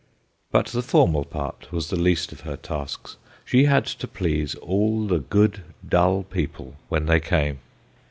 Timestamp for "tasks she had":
2.57-3.85